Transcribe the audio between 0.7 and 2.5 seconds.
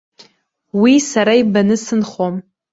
Уи сара ибаны сынхом.